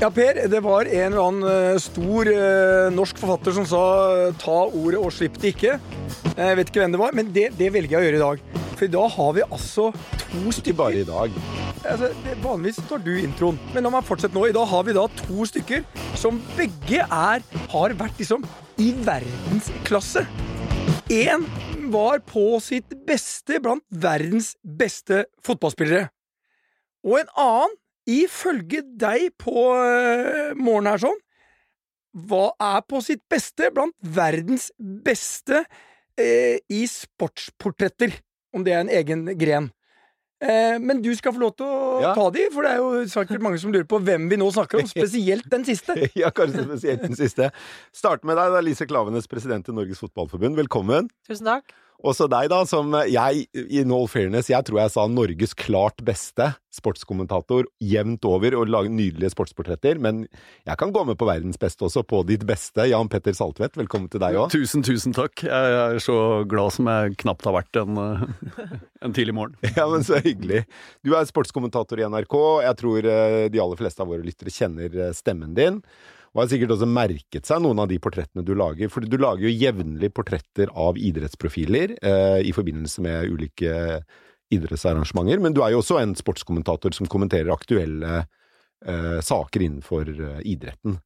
[0.00, 4.30] Ja, Per, det var en eller annen eh, stor eh, norsk forfatter som sa eh,
[4.32, 5.74] 'ta ordet og slipp det ikke'.
[6.38, 8.62] Jeg vet ikke hvem det var, men det, det velger jeg å gjøre i dag.
[8.78, 9.90] For i dag har vi altså
[10.22, 11.36] to stykker bare i dag.
[11.84, 14.46] altså, det, Vanligvis tar du introen, men la meg fortsette nå.
[14.48, 15.84] I dag har vi da to stykker
[16.16, 18.48] som begge er har vært liksom
[18.80, 20.24] i verdensklasse.
[21.12, 21.44] Én
[21.92, 26.08] var på sitt beste blant verdens beste fotballspillere.
[27.04, 31.18] Og en annen, ifølge deg på uh, morgenen her sånn,
[32.26, 35.60] hva er på sitt beste blant verdens beste
[36.18, 38.16] eh, i sportsportretter,
[38.56, 39.68] om det er en egen gren.
[40.42, 42.14] Eh, men du skal få lov til å Ja.
[42.16, 44.80] ta de, for det er jo sikkert mange som lurer på hvem vi nå snakker
[44.80, 45.94] om, spesielt den siste.
[46.18, 47.50] Ja, kanskje spesielt den siste.
[47.94, 50.56] Start med deg, da, Lise Klavenes, president i Norges Fotballforbund.
[50.58, 51.10] Velkommen.
[51.28, 51.70] Tusen takk.
[52.00, 56.46] Også deg, da, som jeg, i all fairness, jeg tror jeg sa Norges klart beste
[56.72, 60.22] sportskommentator jevnt over og lage nydelige sportsportretter, men
[60.68, 62.86] jeg kan gå med på verdens beste også, på ditt beste.
[62.88, 64.48] Jan Petter Saltvedt, velkommen til deg òg.
[64.54, 65.44] Tusen, tusen takk.
[65.44, 66.16] Jeg er så
[66.48, 69.58] glad som jeg knapt har vært en, eh, en tidlig morgen.
[69.80, 70.64] Ja, men så hyggelig.
[71.06, 72.38] Du er sportskommentator i NRK.
[72.64, 75.82] Jeg tror eh, de aller fleste av våre lyttere kjenner eh, stemmen din.
[76.30, 78.90] Og har sikkert også merket seg noen av de portrettene du lager.
[78.92, 83.72] For du lager jo jevnlig portretter av idrettsprofiler eh, i forbindelse med ulike
[84.54, 85.42] idrettsarrangementer.
[85.42, 91.00] Men du er jo også en sportskommentator som kommenterer aktuelle eh, saker innenfor eh, idretten.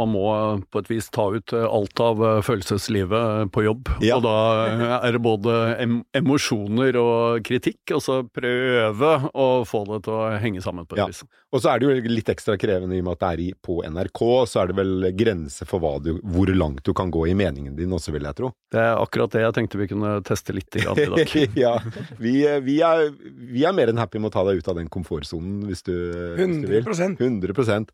[0.00, 3.90] Man må eh, på et vis ta ut eh, alt av eh, følelseslivet på jobb.
[4.04, 4.16] Ja.
[4.16, 10.02] Og da er det både em emosjoner og kritikk, og så prøve å få det
[10.06, 11.08] til å henge sammen på et Ja.
[11.10, 11.22] vis.
[11.52, 13.48] Og så er det jo litt ekstra krevende i og med at det er i,
[13.60, 17.26] på NRK, så er det vel grenser for hva du, hvor langt du kan gå
[17.28, 18.52] i meningen din også, vil jeg tro.
[18.72, 21.36] Det er akkurat det jeg tenkte vi kunne teste litt i dag.
[21.64, 21.74] ja,
[22.16, 23.10] vi, vi, er,
[23.52, 25.92] vi er mer enn happy med å ta deg ut av den komfortsonen, hvis du,
[26.38, 26.88] hvis du vil.
[26.88, 27.92] 100 100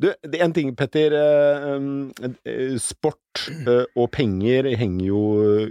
[0.00, 1.12] Du, det er en ting, Petter.
[1.34, 2.12] Eh, um,
[2.46, 5.22] eh, Sport eh, og penger henger jo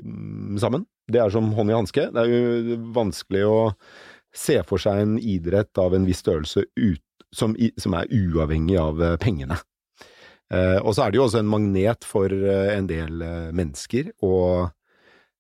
[0.04, 0.86] mm, sammen.
[1.10, 2.08] Det er som hånd i hanske.
[2.14, 3.58] Det er jo vanskelig å
[4.34, 7.04] se for seg en idrett av en viss størrelse ut,
[7.34, 9.60] som, som er uavhengig av eh, pengene.
[10.54, 14.12] Eh, og så er det jo også en magnet for eh, en del eh, mennesker
[14.26, 14.70] og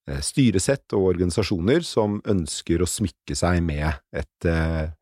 [0.09, 4.93] eh, styresett og organisasjoner som ønsker å smykke seg med et eh,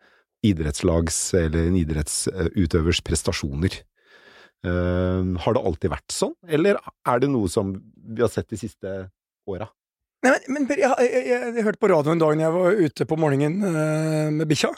[0.48, 3.78] idrettslags eller en idrettsutøvers prestasjoner.
[4.62, 8.60] Eh, har det alltid vært sånn, eller er det noe som vi har sett de
[8.62, 8.92] siste
[9.50, 9.66] åra?
[10.22, 12.82] Nei, men, men jeg, jeg, jeg, jeg hørte på radioen en dag når jeg var
[12.86, 14.70] ute på morgenen eh, med bikkja,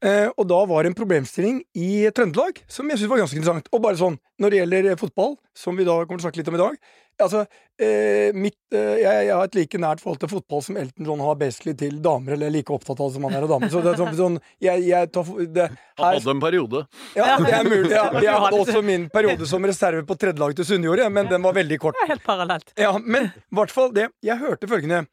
[0.00, 3.68] eh, og da var det en problemstilling i Trøndelag som jeg syntes var ganske interessant.
[3.76, 6.54] Og bare sånn, når det gjelder fotball, som vi da kommer til å snakke litt
[6.54, 6.80] om i dag
[7.16, 7.46] Altså,
[7.82, 11.22] eh, mitt, eh, jeg, jeg har et like nært forhold til fotball som Elton John
[11.24, 13.72] har basically til damer, eller like opptatt av det som han er av damer.
[13.72, 16.82] Så det er sånn, sånn jeg, jeg tar, det, her, Han hadde en periode.
[17.18, 17.92] ja, det er mulig.
[17.92, 21.56] Ja, jeg hadde også min periode som reserve på tredjelaget til Sunnjord, men den var
[21.56, 22.00] veldig kort.
[22.08, 22.72] Helt parallelt.
[22.80, 24.10] Ja, men i hvert fall det.
[24.24, 25.04] Jeg hørte følgende.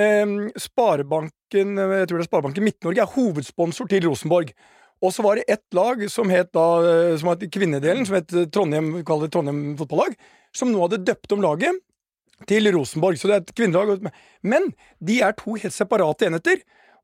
[0.00, 4.50] Ehm, Sparebanken jeg tror det er Sparebanken Midt-Norge er hovedsponsor til Rosenborg.
[5.04, 8.30] Og så var det ett lag som het da, eh, som het kvinnedelen, som het
[8.54, 10.14] Trondheim, Trondheim fotballag,
[10.54, 11.82] som nå hadde døpt om laget
[12.48, 13.18] til Rosenborg.
[13.18, 14.08] Så det er et kvinnelag.
[14.42, 16.62] Men de er to helt separate enheter.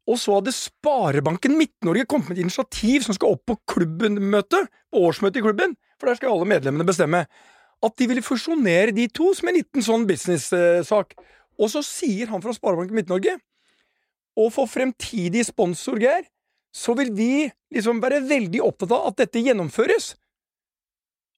[0.09, 4.65] Og så hadde Sparebanken Midt-Norge kommet med et initiativ som skal opp på klubbenmøte,
[4.97, 7.27] årsmøte i klubben, for der skal alle medlemmene bestemme,
[7.81, 11.15] at de ville fusjonere de to som en liten sånn business-sak.
[11.61, 13.37] Og så sier han fra Sparebanken Midt-Norge
[14.41, 16.25] og for fremtidig sponsor, Geir,
[16.73, 17.33] så vil vi
[17.75, 20.15] liksom være veldig opptatt av at dette gjennomføres.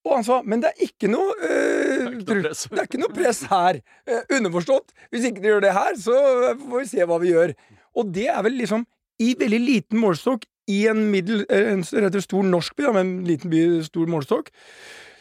[0.03, 2.89] Og han sa, men det er ikke noe øh, Det er ikke noe det er
[2.89, 3.79] ikke noe press her.
[4.09, 6.17] Uh, underforstått, hvis ikke dere gjør det her, så
[6.59, 7.55] får vi se hva vi gjør.
[7.99, 8.83] Og det er vel liksom
[9.23, 13.53] i veldig liten målestokk i en middel, eh, en stor norsk by, med en liten
[13.53, 14.51] by, stor målestokk,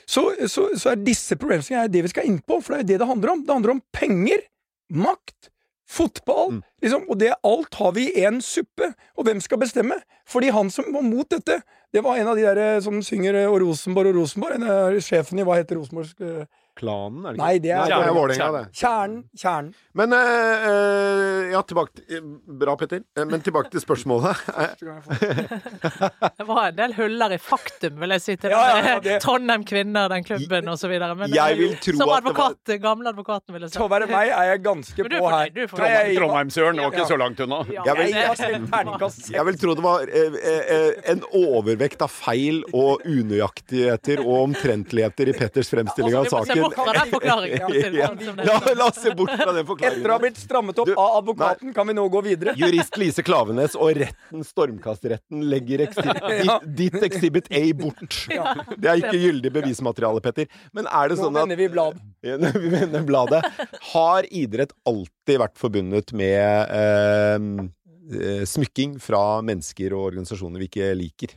[0.09, 2.89] så, så, så er disse problemstillingene det vi skal inn på, for det er jo
[2.91, 3.43] det det handler om.
[3.45, 4.45] Det handler om penger,
[4.91, 5.50] makt,
[5.91, 6.63] fotball, Mm.
[6.83, 8.93] liksom, og det alt har vi i én suppe.
[9.17, 9.97] Og hvem skal bestemme?
[10.25, 11.61] Fordi han som var mot dette,
[11.93, 14.63] det var en av de der eh, som synger eh, og Rosenborg og Rosenborg, en
[14.69, 16.15] av sjefen i hva heter Rosenborgs
[16.81, 17.45] eh, Klanen, er det ikke?
[17.45, 18.63] Nei, det er- Nei, det er Vålerenga, det.
[18.81, 19.23] Kjernen.
[19.37, 19.73] Kjernen.
[19.93, 22.21] Men eh, eh, ja, tilbake til
[22.61, 23.03] Bra, Petter.
[23.17, 24.35] Eh, Men tilbake til spørsmålet.
[24.61, 24.75] Eh,
[26.37, 29.63] Det var en del huller i faktum, vil jeg si, til Ja, ja, det- Trondheim
[29.67, 31.15] Kvinner, den klubben videre.
[31.17, 33.77] Men Jeg vil tro som at det var- advokat, gamle advokaten, vil jeg si.
[33.77, 35.49] Til å være meg er jeg ganske på her.
[36.17, 37.61] Trondheim-Søren var ikke så langt unna.
[37.71, 43.01] Ja, Jeg vil- Jeg vil tro det var eh, eh, en overvekt av feil og
[43.05, 46.70] unøyaktigheter og omtrentligheter i Petters fremstilling av Altså, saken.
[46.75, 48.37] Bort fra den forklaringen.
[48.47, 50.01] Ja, la oss se bort fra den forklaringen.
[50.01, 52.53] Etter å ha blitt strammet opp Du, av advokaten, kan vi nå gå videre.
[52.59, 56.57] Jurist Lise Klavenes og retten, Stormkastretten, legger exhibit, Ja.
[56.63, 58.17] ditt, ditt Exhibit A bort.
[58.31, 60.49] Det er ikke gyldig bevismateriale, Petter.
[60.75, 61.99] Men er det Nå sånn at vender vi blad.
[62.25, 63.43] Ja, Vi vender bladet.
[63.91, 67.69] Har idrett alltid vært forbundet med eh,
[68.11, 71.35] eh, smykking fra mennesker og organisasjoner vi ikke liker?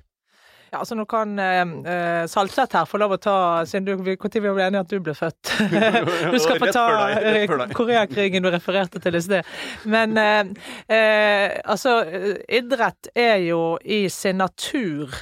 [0.75, 3.37] Ja, altså Nå kan eh, Saltvedt her få lov å ta
[3.69, 5.53] Siden du Når vi ble enige at du ble født?
[6.35, 7.47] du skal få ta eh.
[7.75, 9.47] Koreakrigen du refererte til i sted.
[9.87, 10.51] Men eh,
[10.91, 15.15] eh, altså, eh, idrett er jo i sin natur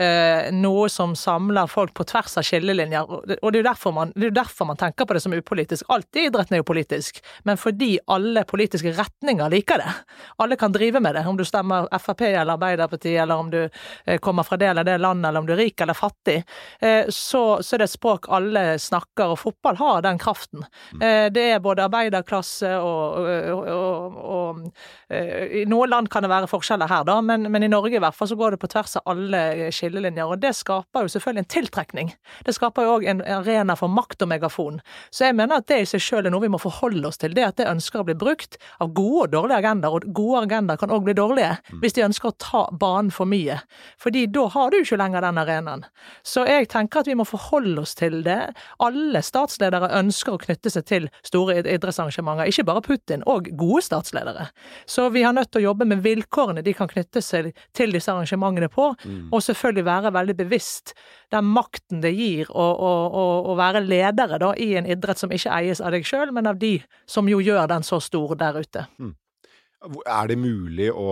[0.00, 3.08] eh, noe som samler folk på tvers av skillelinjer.
[3.10, 5.86] Og det er jo derfor man, er derfor man tenker på det som upolitisk.
[5.92, 9.94] Alt i idretten er jo politisk, men fordi alle politiske retninger liker det.
[10.42, 14.18] Alle kan drive med det, om du stemmer Frp eller Arbeiderpartiet, eller om du eh,
[14.22, 16.42] kommer fra det eller det landet, eller om du er rik eller fattig,
[16.80, 20.64] eh, så, så er det et språk alle snakker, og fotball har den kraften.
[21.00, 26.32] Eh, det er både arbeiderklasse og, og, og, og eh, I noen land kan det
[26.32, 28.70] være forskjeller her, da, men, men i Norge i hvert fall så går det på
[28.72, 32.12] tvers av alle skillelinjer, og det skaper jo selvfølgelig en tiltrekning.
[32.44, 34.80] Det skaper jo òg en arena for makt og megafon.
[35.10, 37.34] Så jeg mener at det i seg sjøl er noe vi må forholde oss til.
[37.36, 40.80] Det at det ønsker å bli brukt av gode og dårlige agendaer, og gode agendaer
[40.80, 41.52] kan òg bli dårlige
[41.82, 43.58] hvis de ønsker å ta banen for mye.
[44.02, 45.84] Fordi da har du ikke lenger den arenaen.
[46.26, 48.38] Så jeg tenker at vi må forholde oss til det.
[48.82, 54.48] Alle statsledere ønsker å knytte seg til store idrettsarrangementer, ikke bare Putin, og gode statsledere.
[54.86, 58.12] Så vi har nødt til å jobbe med vilkårene de kan knytte seg til disse
[58.12, 58.88] arrangementene på,
[59.32, 60.94] og selvfølgelig være veldig bevisst
[61.34, 65.32] den makten det gir å, å, å, å være ledere da, i en idrett som
[65.32, 66.78] ikke eies av deg sjøl, men av de
[67.10, 68.86] som jo gjør den så stor der ute.
[69.86, 71.10] Er det mulig å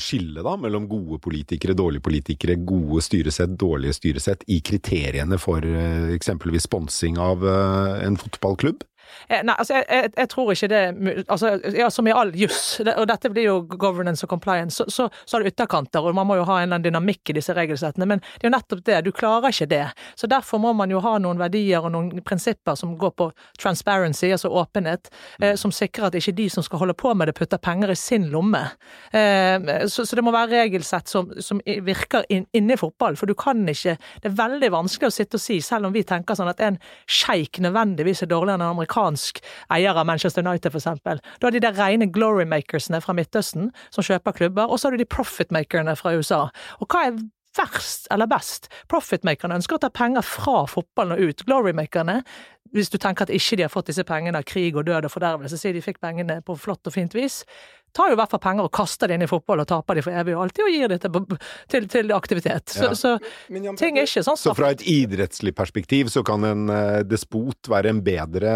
[0.00, 6.08] skille da mellom gode politikere, dårlige politikere, gode styresett, dårlige styresett i kriteriene for eh,
[6.16, 8.82] eksempelvis sponsing av eh, en fotballklubb?
[9.28, 10.82] Eh, Nei, altså, jeg, jeg, jeg tror ikke det
[11.28, 14.86] altså, ja, Som i all juss, det, og dette blir jo governance og compliance, så,
[14.88, 17.38] så, så har du ytterkanter, og man må jo ha en eller annen dynamikk i
[17.38, 18.08] disse regelsettene.
[18.08, 19.84] Men det er jo nettopp det, du klarer ikke det.
[20.18, 24.30] Så derfor må man jo ha noen verdier og noen prinsipper som går på transparency,
[24.34, 25.10] altså åpenhet,
[25.42, 27.98] eh, som sikrer at ikke de som skal holde på med det, putter penger i
[27.98, 28.64] sin lomme.
[29.12, 33.36] Eh, så, så det må være regelsett som, som virker inn, inni fotball, for du
[33.38, 36.50] kan ikke Det er veldig vanskelig å sitte og si, selv om vi tenker sånn
[36.50, 36.78] at en
[37.10, 39.40] sjeik nødvendigvis er dårligere enn en amerikansk
[39.70, 41.20] eier av Manchester United, for eksempel.
[41.38, 45.02] Du har de der rene glorymakersene fra Midtøsten som kjøper klubber, og så har du
[45.02, 46.48] de profitmakerne fra USA.
[46.80, 47.18] Og hva er
[47.58, 48.68] verst eller best?
[48.90, 51.44] Profitmakerne ønsker å ta penger fra fotballen og ut.
[51.46, 52.20] Glorymakerne,
[52.74, 55.14] hvis du tenker at ikke de har fått disse pengene av krig og død og
[55.14, 57.44] fordervelse, sier de fikk pengene på flott og fint vis,
[57.98, 60.06] tar jo i hvert fall penger og kaster det inn i fotball og taper de
[60.06, 61.38] for evig og alltid og gir det til,
[61.74, 62.74] til, til aktivitet.
[62.78, 62.94] Så, Ja.
[62.94, 63.14] så
[63.48, 67.00] Men men, ting er ikke sånn Så fra et idrettslig perspektiv så kan en eh,
[67.08, 68.52] despot være en bedre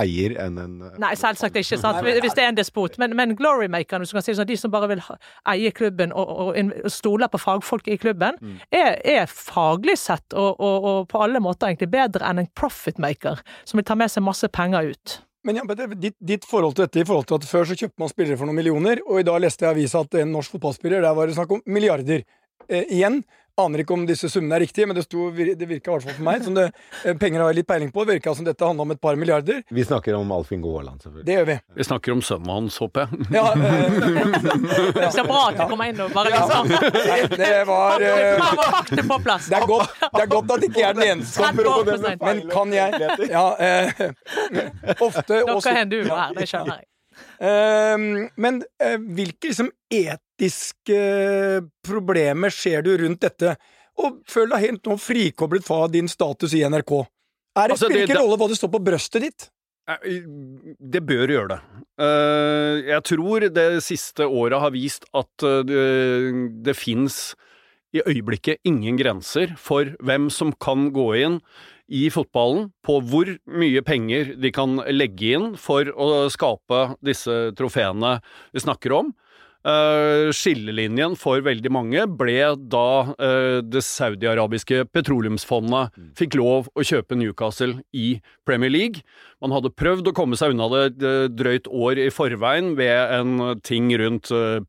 [0.00, 2.00] eier enn en eh, Nei, selvsagt ikke, sant?
[2.04, 2.98] Hvis det er en despot.
[3.00, 5.02] Men, men glorymakerne, hvis du kan si det sånn, de som bare vil
[5.50, 8.38] eie klubben og, og, og stole på fagfolk i klubben,
[8.70, 13.42] er, er faglig sett og, og, og på alle måter egentlig bedre enn en profitmaker
[13.64, 15.18] som vil ta med seg masse penger ut.
[15.46, 18.10] Men Petter, ditt, ditt forhold til dette i forhold til at før så kjøpte man
[18.12, 21.00] spillere for noen millioner, og i dag leste jeg i avisa at en norsk fotballspiller,
[21.00, 22.26] der var det snakk om milliarder.
[22.68, 23.22] Eh, igjen,
[23.60, 26.16] aner ikke om disse summene er riktige, men det, sto, det virka i hvert fall
[26.16, 26.66] for meg som det,
[27.04, 29.62] eh, penger har litt peiling på, det virka som dette handla om et par milliarder.
[29.70, 31.26] Vi snakker om Alfin Gåland, selvfølgelig.
[31.26, 31.56] Det gjør vi.
[31.80, 33.28] Vi snakker om sønnen hans, håper jeg.
[33.36, 38.36] Ja, eh, Så bra at du kommer inn og bare ja, liksom det var eh,
[38.40, 39.48] Prøv å det på plass.
[39.50, 41.90] det er, godt, det er godt at ikke jeg er den eneste som 30 år
[41.90, 42.22] for.
[42.26, 44.06] Men kan jeg Ja, øh,
[45.00, 46.86] ofte Dere også du her, det skjønner jeg.
[47.40, 49.70] Ehm, men eh, hvilke liksom
[50.40, 51.00] etiske
[51.86, 53.56] problemer ser du rundt dette?
[54.00, 56.92] Og føl deg helt nå frikoblet fra din status i NRK.
[57.58, 59.48] Er det, Altså, spiller ikke rolle hva det står på brøstet ditt?
[60.80, 61.60] Det bør gjøre det.
[61.98, 66.30] Eh, Jeg tror det siste året har vist at eh,
[66.62, 67.34] det fins
[67.92, 71.40] i øyeblikket ingen grenser for hvem som kan gå inn
[71.90, 78.20] i fotballen, på hvor mye penger de kan legge inn for å skape disse trofeene
[78.54, 79.10] vi snakker om.
[79.60, 82.38] Eh, skillelinjen for veldig mange ble
[82.72, 88.14] da uh, det saudiarabiske petroleumsfondet fikk lov å kjøpe Newcastle i
[88.48, 89.04] Premier League.
[89.44, 93.60] Man hadde prøvd å komme seg unna det eh, drøyt år i forveien ved en
[93.60, 94.64] ting rundt uh,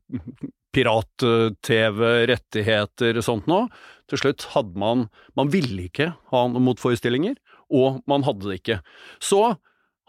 [0.76, 3.72] pirat-TV, rettigheter og sånt noe.
[4.12, 5.06] Til slutt hadde man
[5.40, 7.40] Man ville ikke ha noen motforestillinger,
[7.72, 8.82] og man hadde det ikke.
[9.24, 9.54] Så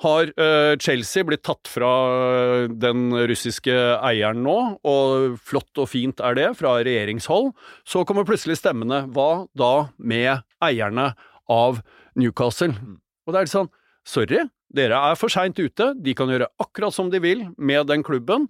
[0.04, 4.58] har eh, Chelsea blitt tatt fra eh, den russiske eieren nå,
[4.88, 7.54] og flott og fint er det, fra regjeringshold.
[7.88, 9.06] Så kommer plutselig stemmene.
[9.14, 11.14] Hva da med eierne
[11.52, 11.82] av
[12.20, 12.76] Newcastle?
[13.24, 13.72] Og det er litt sånn
[14.08, 14.44] sorry,
[14.74, 18.50] dere er for seint ute, de kan gjøre akkurat som de vil med den klubben.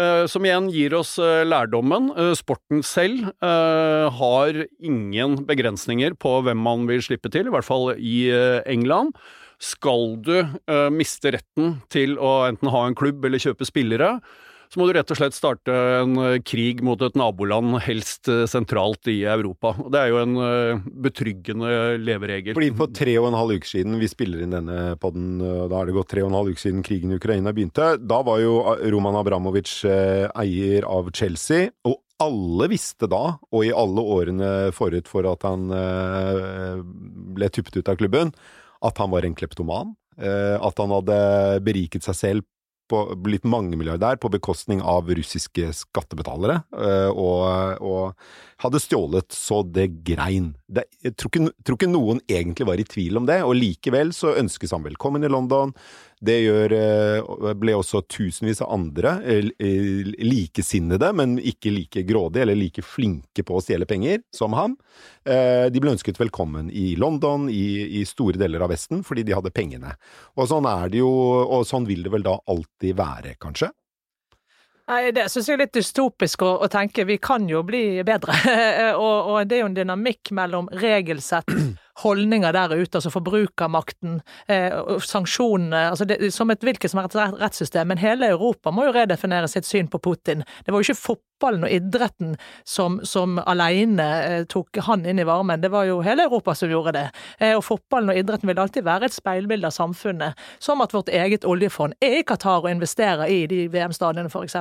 [0.00, 2.12] Eh, som igjen gir oss lærdommen.
[2.38, 8.30] Sporten selv har ingen begrensninger på hvem man vil slippe til, i hvert fall i
[8.68, 9.16] England.
[9.60, 10.36] Skal du
[10.94, 14.14] miste retten til å enten ha en klubb eller kjøpe spillere,
[14.70, 18.44] så må du rett og slett starte en eh, krig mot et naboland, helst eh,
[18.46, 19.72] sentralt i Europa.
[19.82, 22.54] Og Det er jo en betryggende leveregel.
[22.54, 25.90] Fordi på tre og en halv uke siden vi spiller inn denne podden, da er
[25.90, 28.60] det gått tre og en halv uke siden krigen i Ukraina begynte, da var jo
[28.94, 31.72] Roman Abramovic eier av Chelsea.
[31.84, 35.70] og alle visste da, og i alle årene forut for at han
[37.32, 38.34] ble tuppet ut av klubben,
[38.82, 39.96] at han var en kleptoman.
[40.20, 41.16] At han hadde
[41.64, 42.44] beriket seg selv
[42.90, 49.88] på, blitt mangemilliardær på bekostning av russiske skattebetalere, eh, og, og hadde stjålet så det
[50.06, 50.52] grein.
[50.66, 54.14] Det, jeg tror ikke, tror ikke, noen egentlig var i tvil om det, og likevel
[54.16, 55.74] så ønskes han velkommen i London.
[56.20, 59.46] Det gjør, eh, ble også tusenvis av andre eh,
[60.20, 64.76] likesinnede, men ikke like grådige eller like flinke på å stjele penger som ham.
[65.24, 69.52] De ble ønsket velkommen i London, i, i store deler av Vesten, fordi de hadde
[69.52, 69.92] pengene.
[70.36, 73.68] Og sånn er det jo, og sånn vil det vel da alltid være, kanskje?
[74.90, 77.04] Nei, Det synes jeg er litt dystopisk å, å, tenke.
[77.06, 78.34] Vi kan jo bli bedre.
[79.04, 81.52] og, og, det er jo en dynamikk mellom regelsett
[82.02, 84.76] holdninger der ute, altså forbrukermakten, eh,
[85.06, 87.88] sanksjonene altså det, Som et hvilket som helst rettssystem.
[87.88, 90.44] Men hele Europa må jo redefinere sitt syn på Putin.
[90.64, 95.24] Det var jo ikke fotballen og idretten som, som alene eh, tok han inn i
[95.24, 97.06] varmen, det var jo hele Europa som gjorde det.
[97.38, 100.38] Eh, og fotballen og idretten vil alltid være et speilbilde av samfunnet.
[100.58, 104.56] Som at vårt eget oljefond er i Qatar og investerer i de VM-stadionene, f.eks.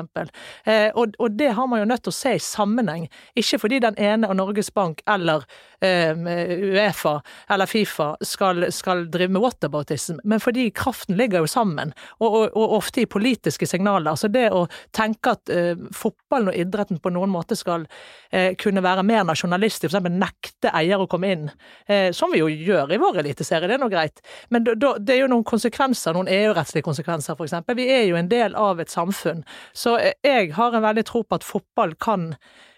[0.66, 3.08] Eh, og, og det har man jo nødt til å se i sammenheng.
[3.40, 5.46] Ikke fordi den ene av Norges Bank eller
[5.82, 7.20] eh, Uefa
[7.50, 12.58] eller Fifa skal, skal drive med whataboutism, men fordi kraften ligger jo sammen, og, og,
[12.58, 14.16] og ofte i politiske signaler.
[14.20, 18.84] Så det å tenke at uh, fotballen og idretten på noen måte skal uh, kunne
[18.86, 20.12] være mer nasjonalistisk, f.eks.
[20.14, 21.48] nekte eier å komme inn,
[21.90, 24.96] uh, som vi jo gjør i vår eliteserie, det er nå greit, men do, do,
[25.00, 27.60] det er jo noen konsekvenser, noen EU-rettslige konsekvenser f.eks.
[27.80, 31.40] Vi er jo en del av et samfunn, så jeg har en veldig tro på
[31.40, 32.34] at fotball kan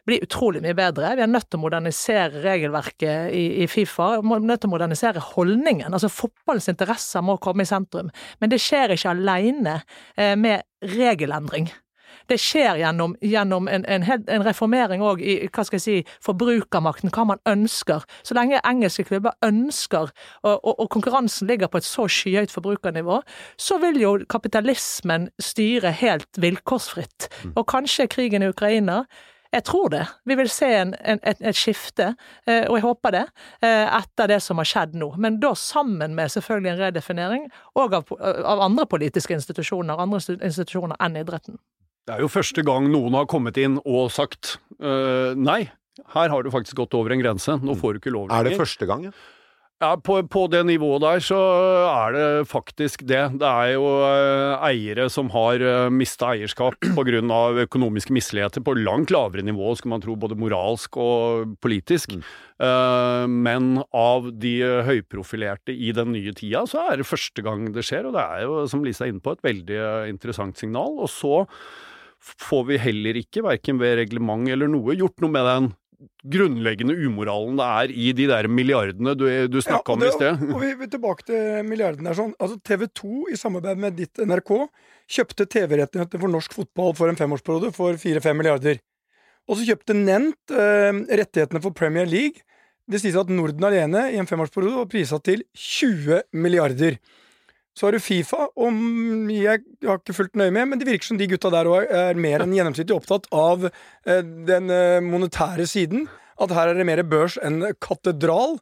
[0.07, 1.13] bli utrolig mye bedre.
[1.17, 4.13] Vi er nødt til å modernisere regelverket i, i Fifa.
[4.21, 5.91] Vi er nødt til å modernisere holdningen.
[5.91, 8.11] Altså Fotballens interesser må komme i sentrum.
[8.41, 9.79] Men det skjer ikke alene
[10.17, 10.65] eh, med
[10.95, 11.69] regelendring.
[12.29, 17.11] Det skjer gjennom, gjennom en, en, en, reformering òg i hva skal jeg si, forbrukermakten,
[17.13, 18.05] hva man ønsker.
[18.23, 23.21] Så lenge engelske klubber ønsker, og, og, og konkurransen ligger på et så skyhøyt forbrukernivå,
[23.59, 27.29] så vil jo kapitalismen styre helt vilkårsfritt.
[27.43, 27.55] Mm.
[27.55, 29.03] Og kanskje krigen i Ukraina
[29.51, 30.05] jeg tror det.
[30.25, 32.13] Vi vil se en, en, et, et, skifte,
[32.47, 33.23] eh, og jeg håper det,
[33.65, 35.11] eh, etter det som har skjedd nå.
[35.21, 40.99] Men da sammen med selvfølgelig en redefinering, og av, av andre politiske institusjoner, andre institusjoner
[41.03, 41.59] enn idretten.
[42.07, 45.67] Det er jo første gang noen har kommet inn og sagt uh, nei,
[46.15, 48.39] her har du faktisk gått over en grense, nå får du ikke lov lenger.
[48.39, 49.05] Er det første gang?
[49.11, 49.13] Ja?
[49.81, 51.37] Ja, på, på, det nivået der så
[51.89, 53.23] er det faktisk det.
[53.41, 57.39] Det er jo uh, eiere som har eh, mista eierskap pga.
[57.63, 62.13] økonomiske misligheter på langt lavere nivå, skulle man tro, både moralsk og politisk.
[62.13, 62.21] Mm.
[62.61, 64.53] Uh, men av de
[64.85, 68.05] høyprofilerte i den nye tida, så er det første gang det skjer.
[68.05, 69.81] Og det er jo, som Lisa er inne på, et veldig
[70.13, 70.93] interessant signal.
[71.01, 71.47] Og så
[72.21, 75.73] får vi heller ikke, verken ved reglement eller noe, gjort noe med den
[76.33, 80.45] grunnleggende umoralen det er i de der milliardene du, du snakka ja, om i sted.
[80.49, 82.13] Og vi vil tilbake til milliardene.
[82.17, 82.33] Sånn.
[82.41, 84.53] Altså TV 2 i samarbeid med ditt NRK
[85.11, 88.81] kjøpte TV-rettigheter for norsk fotball for en femårsperiode for 4-5 milliarder.
[89.49, 90.91] Og så kjøpte Nent eh,
[91.21, 92.45] rettighetene for Premier League.
[92.91, 96.97] Det sies at Norden alene i en femårsperiode var prisa til 20 milliarder.
[97.77, 98.79] Så har du Fifa, og
[99.31, 102.19] jeg har ikke fulgt nøye med, men det virker som de gutta der òg er
[102.19, 106.09] mer enn gjennomsnittlig opptatt av eh, den eh, monetære siden.
[106.41, 108.57] At her er det mer børs enn katedral.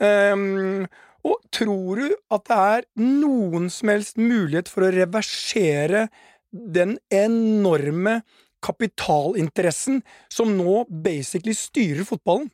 [0.00, 0.86] Um,
[1.24, 6.06] og tror du at det er noen som helst mulighet for å reversere
[6.50, 8.20] den enorme
[8.64, 10.00] kapitalinteressen
[10.32, 12.50] som nå basically styrer fotballen?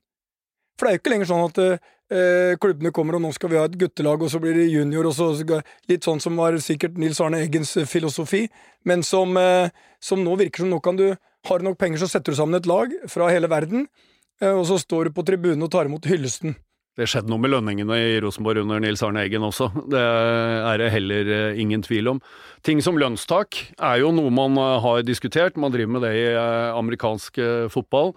[0.76, 1.60] For det er jo ikke lenger sånn at
[2.12, 5.08] eh, klubbene kommer, og nå skal vi ha et guttelag, og så blir det junior,
[5.08, 8.44] og så Litt sånn som var sikkert Nils Arne Eggens eh, filosofi,
[8.84, 11.08] men som, eh, som nå virker som nå kan du
[11.46, 13.84] Har du nok penger, så setter du sammen et lag fra hele verden,
[14.42, 16.56] eh, og så står du på tribunen og tar imot hyllesten.
[16.98, 20.90] Det skjedde noe med lønningene i Rosenborg under Nils Arne Eggen også, det er det
[20.90, 22.22] heller eh, ingen tvil om.
[22.66, 26.26] Ting som lønnstak er jo noe man eh, har diskutert, man driver med det i
[26.34, 27.38] amerikansk
[27.70, 28.16] fotball.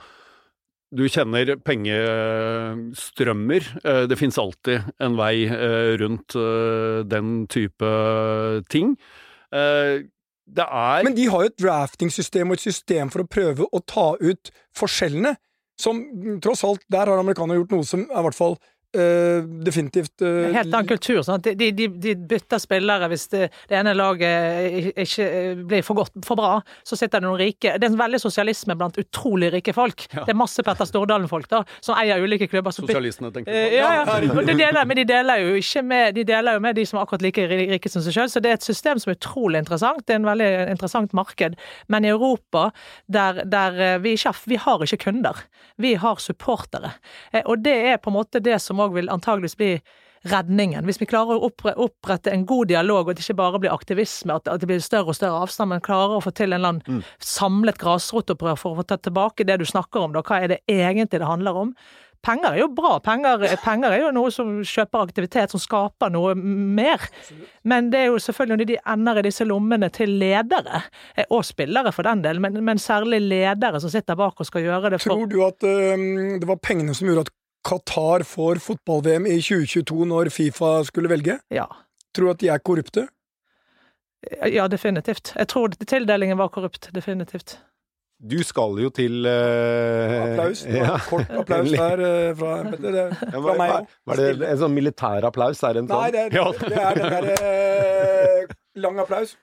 [0.89, 3.67] Du kjenner pengestrømmer.
[3.83, 7.89] Eh, Det fins alltid en vei eh, rundt eh, den type
[8.69, 8.97] ting.
[10.49, 13.79] Det er Men de har jo et drafting-system og et system for å prøve å
[13.85, 15.35] ta ut forskjellene.
[15.79, 16.01] Som
[16.43, 18.57] tross alt, der har amerikanerne gjort noe som er i hvert fall
[18.95, 21.21] eh, definitivt Uh, En helt annen kultur.
[21.23, 25.83] Sånn at de, de, de bytter spillere hvis det, det ene laget ikke eh, blir
[25.85, 26.57] for godt, for bra.
[26.83, 30.07] Så sitter det noen rike Det er en veldig sosialisme blant utrolig rike folk.
[30.11, 32.75] Det er masse Petter Stordalen-folk da, som eier ulike klubber.
[32.75, 33.75] som Sosialistene, tenker du på.
[33.77, 34.17] Ja, ja.
[34.33, 36.99] Og de deler, men de deler jo ikke med De deler jo med de som
[36.99, 39.63] er akkurat like rike som seg sjøl, så det er et system som er utrolig
[39.63, 40.03] interessant.
[40.07, 41.55] Det er en veldig interessant marked.
[41.87, 42.69] Men i Europa,
[43.07, 45.45] der, der vi ikke har, vi har ikke kunder,
[45.79, 46.91] vi har supportere.
[47.45, 49.73] Og det er på en måte det som òg vil antageligvis bli
[50.27, 50.83] redningen.
[50.87, 54.35] Hvis vi klarer å opprette en god dialog, og at det ikke bare blir aktivisme,
[54.35, 57.07] at, det blir større og større avstand, men klarer å få til en eller annen
[57.23, 60.25] samlet grasrotopprør for å få ta tilbake det du snakker om, da.
[60.25, 61.73] Hva er det egentlig det handler om?
[62.19, 62.97] Penger er jo bra.
[62.99, 67.05] Penger, penger er jo noe som kjøper aktivitet, som skaper noe mer.
[67.63, 70.83] Men det er jo selvfølgelig når de ender i disse lommene til ledere,
[71.15, 74.67] eh, og spillere for den del, men, men særlig ledere som sitter bak og skal
[74.67, 76.07] gjøre det for Tror du at eh,
[76.41, 77.35] det var pengene som gjorde at
[77.67, 81.39] Qatar får fotball-VM i 2022 når Fifa skulle velge?
[81.53, 81.65] Ja.
[82.15, 83.07] Tror du at de er korrupte?
[84.51, 85.33] Ja, definitivt.
[85.37, 86.89] Jeg tror tildelingen var korrupt.
[86.95, 87.57] Definitivt.
[88.19, 90.65] Du skal jo til uh, Applaus.
[90.67, 90.97] Ja.
[91.07, 92.91] Kort applaus der uh, fra Petter.
[92.91, 93.93] Det, Ja, fra var, meg òg.
[94.11, 95.61] var det en sånn militær applaus?
[95.63, 96.17] Er det en Nei, sånn?
[96.17, 96.51] det, er- Ja.
[96.59, 99.37] det er den derre uh, lang applaus.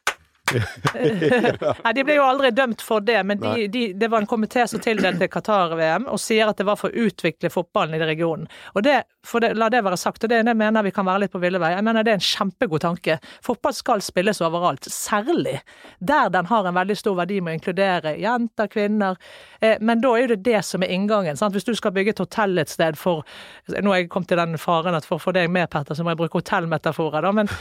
[1.84, 4.66] Nei, De ble jo aldri dømt for det, men de, de, det var en komité
[4.70, 8.46] som tildelte Qatar-VM, og sier at det var for å utvikle fotballen i regionen.
[8.74, 9.00] Og det,
[9.42, 11.60] det, La det være sagt, og det, det mener vi kan være litt på ville
[11.62, 11.72] vei.
[11.74, 13.18] Jeg mener det er en kjempegod tanke.
[13.44, 15.58] Fotball skal spilles overalt, særlig
[15.98, 19.18] der den har en veldig stor verdi med å inkludere jenter, kvinner.
[19.60, 21.38] Eh, men da er jo det det som er inngangen.
[21.38, 21.56] Sant?
[21.56, 23.24] Hvis du skal bygge et hotell et sted for
[23.66, 26.04] Nå har jeg kommet til den faren at for å få deg med, Petter, så
[26.06, 27.50] må jeg bruke hotellmetaforer, da, men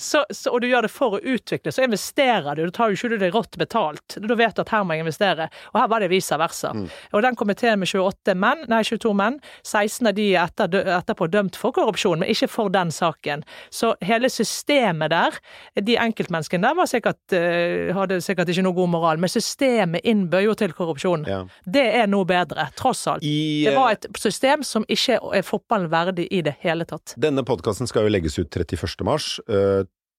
[0.10, 2.64] så, så, og du gjør det for å utvikle, så investerer du.
[2.66, 4.16] Da tar jo ikke du det rått betalt.
[4.18, 5.46] Da vet du at her må jeg investere.
[5.70, 6.72] Og her var det vice versa.
[7.14, 11.28] Og den komiteen med 28 menn, nei 22 menn, 16 av de er etter, etterpå
[11.30, 13.44] dømt for korrupsjon, men ikke for den saken.
[13.74, 15.38] Så hele systemet der,
[15.78, 20.46] de enkeltmenneskene der var sikkert, eh, hadde sikkert ikke noe god moral, men systemet innbød
[20.48, 21.28] jo til korrupsjon.
[21.30, 21.44] Ja.
[21.64, 23.24] Det er noe bedre, tross alt.
[23.26, 27.14] I, Det var et system som ikke er fotballen verdig i det hele tatt.
[27.20, 29.06] Denne podkasten skal jo legges ut 31.
[29.06, 29.36] mars.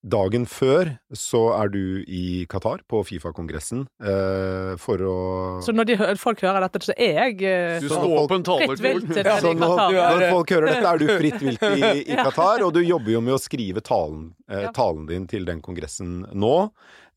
[0.02, 5.18] Dagen før så er du i Qatar, på Fifa-kongressen, eh, for å
[5.62, 8.40] Så når de, folk hører dette, så er jeg eh, Du Så står folk- på
[8.40, 9.22] en fritt vilt talerstol.
[9.22, 10.00] Ja, når, Qatar.
[10.18, 13.22] når folk hører dette, er du fritt vilt i, i Qatar, og du jobber jo
[13.22, 16.56] med å skrive talen, eh, talen din til den kongressen nå,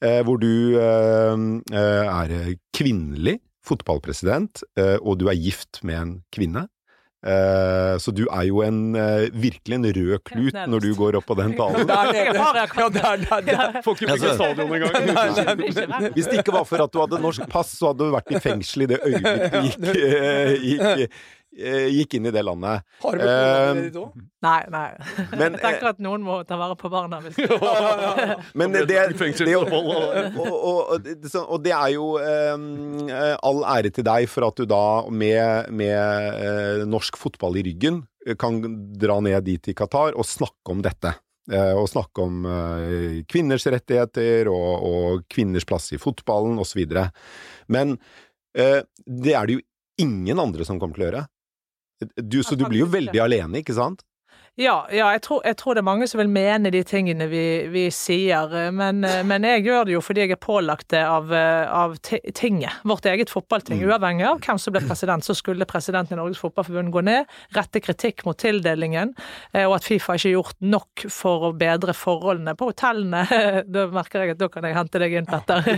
[0.05, 6.15] eh, hvor du eh, eh, er kvinnelig fotballpresident, eh, og du er gift med en
[6.37, 6.67] kvinne.
[7.25, 11.27] Eh, så du er jo en, eh, virkelig en rød klut når du går opp
[11.31, 11.87] på den talen.
[11.89, 12.35] Der nede.
[12.37, 13.79] Ja, der, der, der.
[13.85, 16.13] Får ikke bygge stadion engang.
[16.13, 18.43] Hvis det ikke var for at du hadde norsk pass, så hadde du vært i
[18.45, 21.17] fengsel i det øyeblikket du gikk, eh, gikk,
[21.55, 22.83] gikk inn i det landet.
[23.03, 24.23] Har du blitt noe Eh, ditt også?
[24.45, 24.87] Nei, nei.
[25.41, 27.21] Men, Jeg tenker at noen må ta vare på barna.
[27.25, 27.39] Hvis
[28.59, 33.09] Men det, det det og, og, og, det- og det er jo um,
[33.41, 38.03] all ære til deg for at du da med, med eh, norsk fotball i ryggen
[38.27, 38.59] eh, kan
[39.01, 41.15] dra ned dit i Qatar og snakke om dette.
[41.53, 46.85] Eh, og snakke om eh, kvinners rettigheter og, og kvinners plass i fotballen osv.
[47.69, 47.97] Men
[48.57, 49.65] eh, det er det jo
[50.03, 51.25] ingen andre som kommer til å gjøre.
[52.19, 54.03] Du, så du blir jo veldig alene, ikke sant?
[54.55, 57.41] Ja, ja jeg, tror, jeg tror det er mange som vil mene de tingene vi,
[57.75, 61.97] vi sier, men, men jeg gjør det jo fordi jeg er pålagt det av, av
[62.39, 62.77] tinget.
[62.87, 63.83] Vårt eget fotballting.
[63.83, 67.83] Uavhengig av hvem som ble president, så skulle presidenten i Norges Fotballforbund gå ned, rette
[67.83, 69.11] kritikk mot tildelingen,
[69.51, 73.25] eh, og at Fifa ikke har gjort nok for å bedre forholdene på hotellene.
[73.75, 75.67] Da merker jeg at da kan jeg hente deg inn, Petter.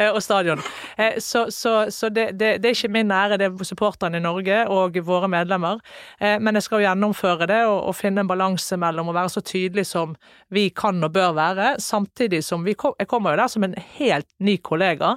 [0.00, 0.60] Eh, og stadion.
[0.96, 4.24] Eh, Så, så, så det, det, det er ikke min ære, det er supporterne i
[4.24, 5.80] Norge og våre medlemmer.
[6.20, 9.32] Eh, Men jeg skal jo gjennomføre det og, å finne en balanse mellom å være
[9.34, 10.14] så tydelig som
[10.52, 13.76] vi kan og bør være, samtidig som vi kom, Jeg kommer jo der som en
[13.98, 15.16] helt ny kollega.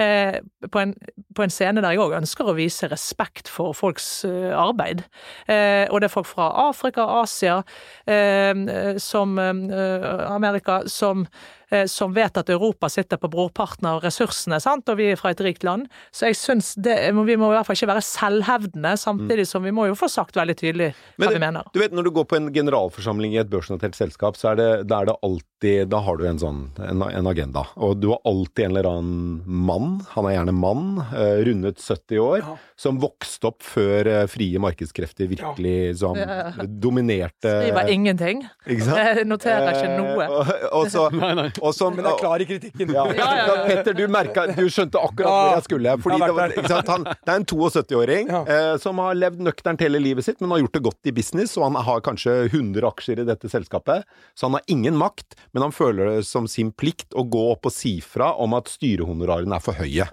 [0.00, 0.38] Eh,
[0.72, 0.94] på, en,
[1.36, 5.04] på en scene der jeg òg ønsker å vise respekt for folks eh, arbeid.
[5.44, 7.60] Eh, og det er folk fra Afrika, Asia,
[9.00, 11.26] som Amerika, som
[11.86, 14.88] som vet at Europa sitter på brorparten av ressursene, sant?
[14.90, 15.84] og vi er fra et rikt land.
[16.10, 19.70] Så jeg syns det, vi må i hvert fall ikke være selvhevdende, samtidig som vi
[19.74, 21.70] må jo få sagt veldig tydelig hva Men vi mener.
[21.70, 24.68] Du vet, når du går på en generalforsamling i et børsnotert selskap, så er det,
[24.90, 25.46] da er det alltid
[25.92, 27.66] Da har du en sånn en, en agenda.
[27.78, 32.18] Og du har alltid en eller annen mann, han er gjerne mann, eh, rundet 70
[32.22, 32.56] år, Ja.
[32.80, 36.16] som vokste opp før eh, frie markedskrefter virkelig som
[36.80, 38.42] dominerte Skriver ingenting.
[38.66, 38.98] Ikke sant?
[39.20, 40.24] Jeg noterer ikke noe.
[40.24, 41.46] Eh, og, og så, Nei, nei.
[41.60, 42.92] og som, Men det er klar i kritikken.
[42.94, 43.56] ja, Ja, ja, ja.
[43.68, 45.96] Petter, du merka Du skjønte akkurat Ja, hvor jeg skulle.
[46.04, 46.90] Fordi det, var, ikke sant?
[46.94, 48.42] Han, det er en 72-åring Ja.
[48.46, 51.56] eh, som har levd nøkternt hele livet sitt, men har gjort det godt i business,
[51.58, 54.04] og han har kanskje 100 aksjer i dette selskapet.
[54.38, 57.66] Så han har ingen makt, men han føler det som sin plikt å gå opp
[57.70, 60.06] og si fra om at styrehonorarene er for høye.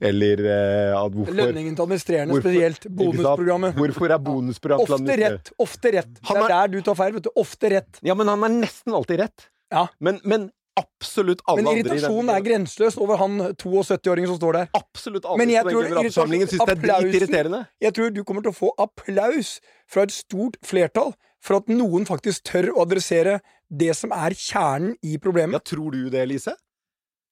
[0.00, 2.86] Eller eh, at hvorfor Lønningen til administrerende Hvorfor- spesielt.
[3.00, 3.74] Bonusprogrammet.
[3.78, 5.50] Hvorfor er bonusprogram til Ofte rett.
[5.58, 6.14] Ofte rett.
[6.20, 7.30] Det er er- der du tar feil, vet du.
[7.36, 8.00] Ofte rett.
[8.02, 9.48] Ja, men han er nesten alltid rett.
[9.72, 9.86] Ja.
[10.00, 14.52] Men, men absolutt alle andre i den- irritasjonen er grenseløs over han 72-åringen som står
[14.52, 14.68] der.
[14.78, 17.66] Absolutt alle Men jeg tror generalforsamlingen syns det er dritirriterende.
[17.82, 22.06] Jeg tror du kommer til å få applaus fra et stort flertall for at noen
[22.06, 25.52] faktisk tør å adressere det som er kjernen i problemet.
[25.52, 26.54] Ja, tror du det, Elise?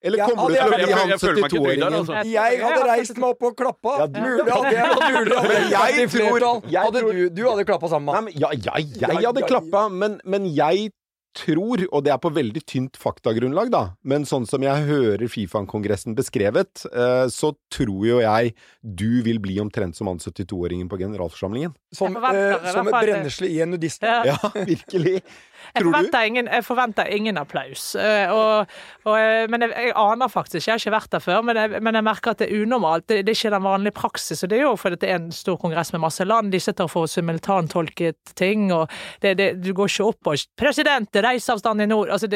[0.07, 1.97] Eller Ja, du til å bli han jeg føler meg ikke trygg der, 72-åringen?
[2.01, 2.21] altså.
[2.31, 3.95] Jeg hadde reist meg opp og klappa.
[4.01, 7.43] Ja, du- Mulig hadde jeg hadde jeg Jeg vært i tror- jeg Hadde du, du
[7.49, 10.89] hadde klappa sammen med men, ja, jeg, jeg hadde klappa, men, men jeg
[11.37, 16.15] tror, og det er på veldig tynt faktagrunnlag, da, men sånn som jeg hører Fifa-kongressen
[16.17, 21.75] beskrevet, eh, så tror jo jeg du vil bli omtrent som han 72-åringen på generalforsamlingen.
[21.93, 24.01] Som, eh, som et brennesle i en nudist.
[24.01, 24.23] Ja.
[24.33, 24.37] Ja,
[24.71, 25.21] virkelig.
[25.75, 27.95] Jeg forventer, ingen, jeg forventer ingen applaus.
[27.95, 28.67] eh, Og,
[29.05, 31.81] og, eh, men jeg, jeg aner faktisk jeg har ikke vært der før, men jeg,
[31.83, 33.07] men jeg merker at det er unormalt.
[33.09, 34.43] Det, det er ikke den vanlige praksis.
[34.43, 36.51] Og det er jo fordi det er en stor kongress med masse land.
[36.51, 38.89] De sitter og får simultantolket ting, og
[39.21, 42.27] det, det, du går ikke opp og 'President, reiseavstand i nord' Altså,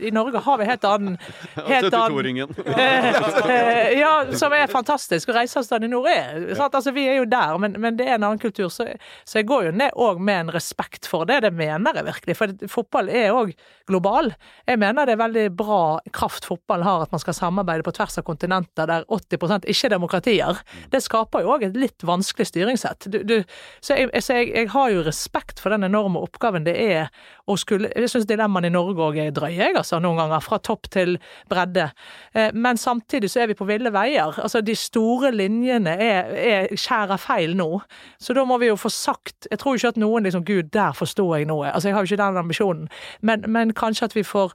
[0.00, 1.18] I Norge har vi helt annen
[1.70, 2.48] helt annen 72-åringen.
[3.50, 5.28] Eh, ja, som er fantastisk.
[5.28, 6.74] Og reiseavstand i nord er sant?
[6.74, 8.68] Altså, Vi er jo der, men, men det er en annen kultur.
[8.68, 8.86] Så,
[9.24, 11.40] så jeg går jo ned òg med en respekt for det.
[11.42, 12.36] Det mener jeg virkelig.
[12.36, 13.52] For fotball er òg
[13.90, 14.30] global.
[14.68, 15.80] Jeg mener det er veldig bra
[16.14, 19.94] kraft fotball har, at man skal samarbeide på tvers av kontinenter der 80% ikke er
[19.96, 20.60] demokratier.
[20.92, 23.08] Det skaper jo òg et litt vanskelig styringssett.
[23.10, 23.36] Du, du,
[23.82, 27.10] så jeg, så jeg, jeg har jo respekt for den enorme oppgaven det er
[27.50, 30.42] å skulle Jeg syns dilemmaene i Norge òg er drøye, jeg, altså, noen ganger.
[30.44, 31.16] Fra topp til
[31.50, 31.88] bredde.
[32.32, 34.36] Eh, Men samtidig så er vi på ville veier.
[34.38, 37.80] Altså, de store linjene er, er skjærer feil nå.
[38.22, 40.94] Så da må vi jo få sagt Jeg tror ikke at noen liksom Gud, der
[40.96, 41.72] forstår jeg noe.
[41.72, 42.88] Altså, jeg har jo ikke den ambisjonen.
[43.22, 44.54] Men, men kanskje at vi får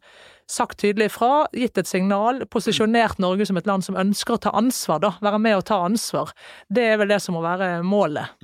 [0.52, 4.54] sagt tydelig fra, gitt et signal, posisjonert Norge som et land som ønsker å ta
[4.58, 5.16] ansvar, da.
[5.26, 6.36] Være med å ta ansvar.
[6.70, 8.36] Det er vel det som må være målet.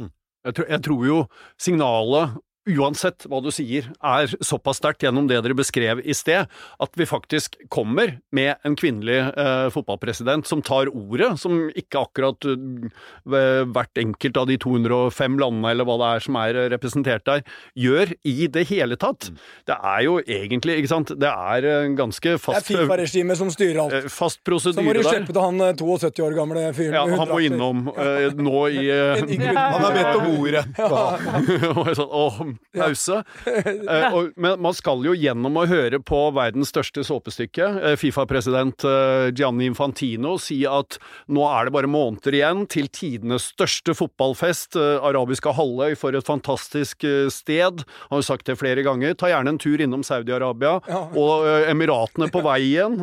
[0.42, 1.20] Jeg tror, jeg tror jo
[1.62, 6.50] signalet, uansett hva du sier, er såpass sterkt gjennom det dere beskrev i sted,
[6.82, 12.46] at vi faktisk kommer med en kvinnelig eh, fotballpresident som tar ordet, som ikke akkurat
[12.52, 17.26] eh, hvert enkelt av de 205 landene eller hva det er som er eh, representert
[17.28, 19.32] der, gjør i det hele tatt.
[19.70, 23.82] Det er jo egentlig, ikke sant, det er ganske fast Det er Fifa-regimet som styrer
[23.86, 24.12] alt.
[24.14, 24.82] Fast prosedyre der.
[24.82, 27.88] Så må du slippe til han eh, 72 år gamle fyren Ja, han må innom
[27.96, 29.26] eh, nå i eh,
[29.72, 30.66] Han har bedt om ordet.
[30.78, 30.90] Ja.
[31.98, 32.42] sånn, åh,
[32.76, 33.22] pause.
[33.46, 34.12] Ja.
[34.16, 39.28] og, men man skal jo gjennom å høre på verdens største såpestykke, eh, Fifa-president eh,
[39.36, 40.98] Gianni Infantino, si at
[41.32, 44.78] nå er det bare måneder igjen til tidenes største fotballfest.
[44.80, 47.84] Eh, arabiske halvøy for et fantastisk eh, sted.
[48.08, 49.18] Han har jo sagt det flere ganger.
[49.20, 51.04] Ta gjerne en tur innom Saudi-Arabia Ja.
[51.12, 53.02] og eh, Emiratene på vei igjen.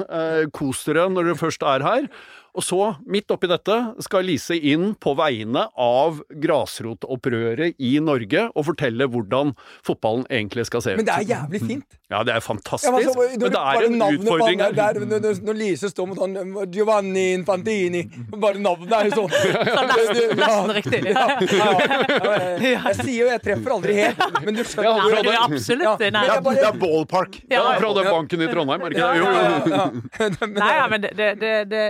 [0.54, 2.06] kos dere når dere først er her.
[2.56, 8.64] Og så, midt oppi dette, skal Lise inn på vegne av grasrotopprøret i Norge og
[8.70, 9.52] fortelle hvordan
[9.86, 11.00] fotballen egentlig skal se ut.
[11.02, 11.98] Men det er jævlig fint.
[12.08, 14.72] Ja, det er fantastisk, Ja, men altså, men det er en utfordring her.
[14.72, 18.00] der, når, når Lise står mot han eh, Giovanni Infantini
[18.32, 19.34] Bare navnet er jo sånn.
[19.36, 21.02] Så nesten, nesten riktig.
[21.12, 22.80] Ja, ja, ja.
[22.88, 26.24] Jeg sier jo jeg treffer aldri helt, men du skjønner er det- absolutt Ja, nei.
[26.24, 27.38] men Det er, bare- det er ballpark.
[27.50, 29.18] Ja, Ja, fra den banken i Trondheim, er det ikke det?
[29.18, 31.84] Jo, jo, Nei, ja, men det, det, det, det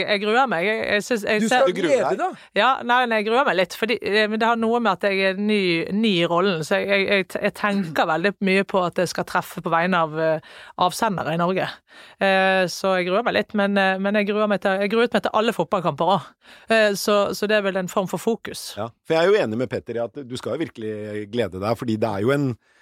[0.00, 0.64] jeg, jeg gruer meg.
[0.66, 2.40] Jeg, jeg, synes, jeg Du skal glede deg.
[2.58, 5.06] Ja, nei, nei, jeg gruer meg litt, fordi, eh, men det har noe med at
[5.08, 5.60] jeg er ny,
[5.96, 6.64] ny i rollen.
[6.66, 7.28] Så jeg,
[7.60, 10.50] tenker veldig mye på at jeg skal treffe på vegne av eh,
[10.82, 11.68] avsendere i Norge.
[12.20, 15.14] Eh, Så jeg gruer meg litt, men, eh, men jeg gruer meg til, jeg gruet
[15.14, 16.28] meg til alle fotballkamper òg.
[16.98, 18.72] Så, så det er vel en form for fokus.
[18.78, 21.60] Ja, for jeg er jo enig med Petter i at du skal jo virkelig glede
[21.62, 22.79] deg, fordi det er jo en eh,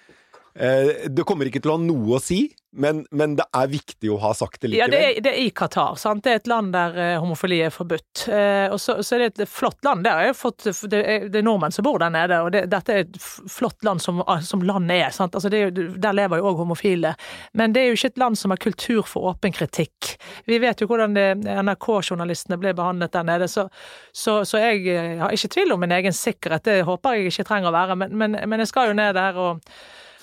[0.59, 2.41] Det kommer ikke til å ha noe å si
[2.75, 4.91] Men, men det er viktig å ha sagt det Ja, likevel.
[4.91, 5.95] det er, det er i Qatar.
[5.97, 6.21] sant?
[6.25, 8.25] Det er et land der eh, homofili er forbudt.
[8.27, 10.03] Eh, og så, så er det et flott land.
[10.05, 12.93] Der har fått, det, er, det er nordmenn som bor der nede, og det, dette
[12.93, 13.17] er et
[13.49, 15.15] flott land som, som landet er.
[15.15, 15.33] sant?
[15.39, 17.15] Altså det, er der lever jo òg homofile.
[17.57, 20.13] Men det er jo ikke et land som har kultur for åpen kritikk.
[20.45, 21.17] Vi vet jo hvordan
[21.63, 23.65] NRK-journalistene ble behandlet der nede, så,
[24.11, 26.67] så, så jeg eh, har ikke tvil om min egen sikkerhet.
[26.69, 29.41] Det håper jeg ikke trenger å være, men, men, men jeg skal jo ned der
[29.41, 29.65] og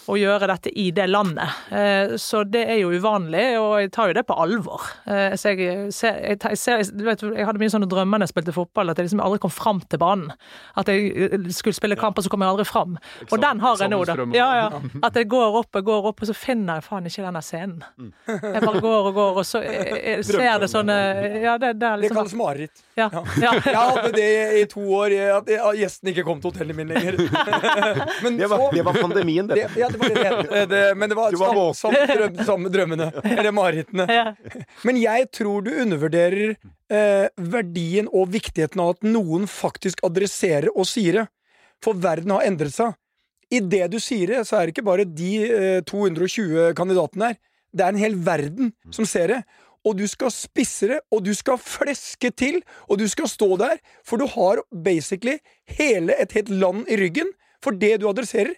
[0.07, 1.51] å gjøre dette i det landet.
[1.75, 4.85] Eh, Så det er jo uvanlig, og jeg tar jo det på alvor.
[5.07, 8.35] Eh, Så jeg, ser, jeg, ser, jeg, vet, jeg hadde mye sånne drømmer da jeg
[8.35, 10.31] spilte fotball, at jeg liksom aldri kom fram til banen.
[10.79, 12.97] At jeg eh, skulle spille kamp, og så kom jeg aldri fram.
[13.31, 14.19] Og den har jeg nå, da.
[14.37, 14.83] Ja, ja.
[15.03, 17.83] At jeg går opp og går opp, og så finner jeg faen ikke denne scenen.
[18.31, 20.97] Jeg bare går og går, og så jeg, ser det sånne
[21.43, 22.86] Ja, det, det er Det liksom kalles mareritt.
[22.97, 23.51] Ja, ja.
[23.67, 24.29] Jeg hadde det
[24.61, 27.19] i to år, at gjestene gjesten ikke kom til hotellet mitt lenger.
[28.25, 29.81] Men Det var, så det var pandemien, det, det.
[29.81, 33.11] ja, det var det det men det var Du var samme, samme, drøm, samme drømmene.
[33.25, 34.07] Eller marerittene.
[34.13, 34.33] ja.
[34.89, 40.89] Men jeg tror du undervurderer eh, verdien og viktigheten av at noen faktisk adresserer og
[40.89, 41.27] sier det.
[41.85, 42.97] For verden har endret seg.
[43.53, 47.39] I det du sier det, så er det ikke bare de eh, 220 kandidatene her.
[47.77, 49.43] Det er en hel verden som ser det.
[49.87, 52.59] Og du skal spisse det, og du skal fleske til,
[52.91, 55.39] og du skal stå der, for du har basically
[55.79, 57.31] hele et helt land i ryggen.
[57.63, 58.57] For det du adresserer,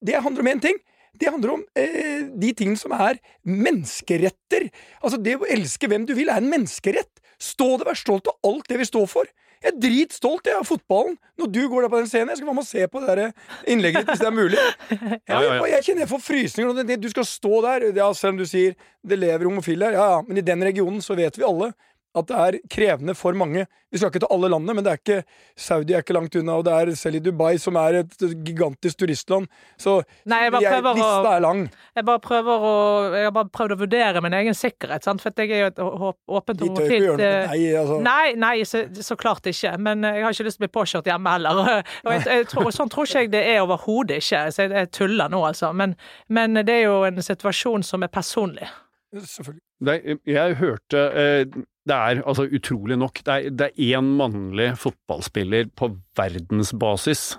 [0.00, 0.78] det handler om én ting.
[1.20, 4.70] Det handler om eh, de tingene som er menneskeretter.
[5.02, 7.20] Altså, det å elske hvem du vil, er en menneskerett.
[7.40, 9.28] Stå det, vær stolt av alt det vi står for.
[9.60, 11.18] Jeg er dritstolt jeg, av fotballen.
[11.40, 13.16] Når du går der på den scenen, jeg skal være med og se på det
[13.18, 14.62] der innlegget ditt hvis det er mulig.
[15.30, 16.96] Jeg, jeg, jeg kjenner jeg får frysninger.
[17.02, 17.84] Du skal stå der.
[17.96, 18.74] Ja, selv om du sier
[19.06, 21.70] det lever homofile her, ja ja, men i den regionen så vet vi alle
[22.18, 23.66] at det er krevende for mange.
[23.90, 25.18] Vi skal ikke til alle landene, men det er ikke
[25.58, 28.98] Saudi er ikke langt unna, og det er selv i Dubai, som er et gigantisk
[29.02, 29.46] turistland.
[29.78, 31.62] Så Nei, jeg jeg, lista er lang.
[31.94, 32.74] Jeg bare prøver å
[33.14, 35.22] Jeg har bare prøvd å vurdere min egen sikkerhet, sant?
[35.22, 37.78] for jeg er jo et åpent og gjøre noe eh.
[37.80, 38.00] Altså.
[38.02, 39.76] Nei, nei så, så klart ikke.
[39.78, 41.62] Men eh, jeg har ikke lyst til å bli påkjørt hjemme heller.
[42.04, 44.44] Og jeg, jeg tror, sånn tror ikke jeg det er overhodet ikke.
[44.54, 45.70] Så jeg tuller nå, altså.
[45.76, 45.94] Men,
[46.28, 48.70] men det er jo en situasjon som er personlig.
[49.14, 49.62] Selvfølgelig.
[49.80, 51.46] Det, jeg hørte eh,
[51.88, 55.88] Det er altså utrolig nok er, det er én mannlig fotballspiller på
[56.18, 57.38] verdensbasis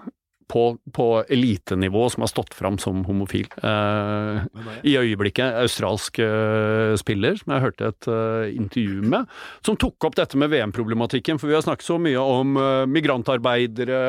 [0.52, 3.48] på, på elitenivå som har stått fram som homofil.
[3.64, 4.42] Eh,
[4.84, 9.30] I øyeblikket australsk eh, spiller, som jeg hørte et eh, intervju med,
[9.66, 11.40] som tok opp dette med VM-problematikken.
[11.40, 14.02] For vi har snakket så mye om eh, migrantarbeidere,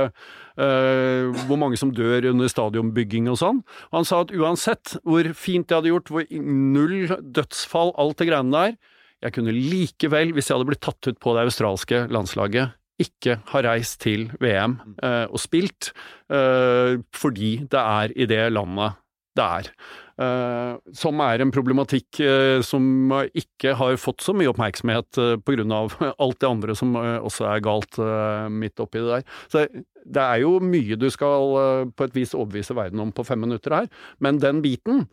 [0.59, 3.63] eh, hvor mange som dør under stadionbygging og sånn.
[3.95, 8.57] Han sa at uansett hvor fint de hadde gjort, hvor null dødsfall, alt det greiene
[8.57, 8.79] der,
[9.23, 13.67] jeg kunne likevel, hvis jeg hadde blitt tatt ut på det australske landslaget, ikke har
[13.67, 15.93] reist til VM eh, og spilt,
[16.33, 18.99] eh, fordi det er i det landet
[19.37, 19.69] det er.
[20.21, 22.85] Eh, som er en problematikk eh, som
[23.33, 27.65] ikke har fått så mye oppmerksomhet eh, av alt det andre som eh, også er
[27.65, 29.27] galt eh, midt oppi det der.
[29.49, 29.65] Så
[30.05, 33.77] det er jo mye du skal på et vis overbevise verden om på fem minutter
[33.77, 33.89] her,
[34.21, 35.07] men den biten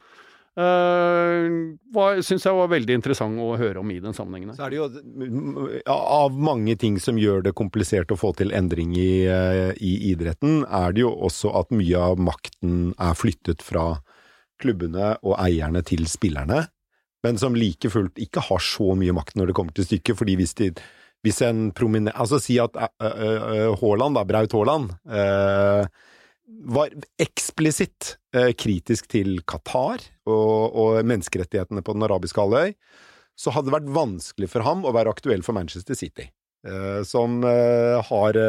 [0.60, 4.54] uh, syns jeg var veldig interessant å høre om i den sammenhengen.
[4.58, 8.94] Så er det jo Av mange ting som gjør det komplisert å få til endring
[8.98, 14.02] i, eh, i idretten, er det jo også at mye av makten er flyttet fra
[14.60, 16.68] klubbene og eierne til spillerne,
[17.24, 20.36] men som like fullt ikke har så mye makt når det kommer til stykket, fordi
[20.40, 20.72] hvis de
[21.26, 25.84] hvis en prominent Altså si at eh, Haaland, da, Braut Haaland, eh,
[26.50, 32.74] var eksplisitt eh, kritisk til Qatar og, og menneskerettighetene på den arabiske halvøy,
[33.40, 36.28] så hadde det vært vanskelig for ham å være aktuell for Manchester City.
[36.68, 38.40] eh, Som eh, har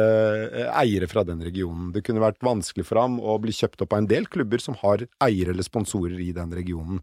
[0.81, 1.91] eiere fra den regionen.
[1.95, 4.75] Det kunne vært vanskelig for ham å bli kjøpt opp av en del klubber som
[4.81, 6.99] har eiere eller sponsorer i den regionen.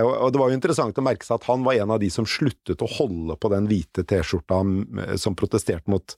[0.00, 2.08] Og og det var jo interessant å merke seg at han var en av de
[2.10, 6.16] som sluttet å holde på den hvite T-skjorta mm, som protesterte mot